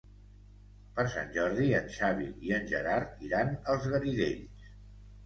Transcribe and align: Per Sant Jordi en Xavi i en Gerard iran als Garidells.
Per 0.99 1.03
Sant 1.15 1.27
Jordi 1.35 1.67
en 1.79 1.91
Xavi 1.95 2.29
i 2.47 2.55
en 2.57 2.65
Gerard 2.71 3.21
iran 3.29 3.53
als 3.75 3.87
Garidells. 3.93 4.73